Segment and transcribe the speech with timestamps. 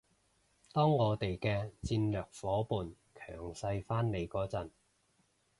[0.71, 4.71] 當我哋嘅戰略夥伴強勢返嚟嗰陣